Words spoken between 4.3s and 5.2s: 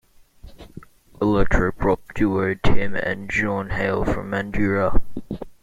Mandurah.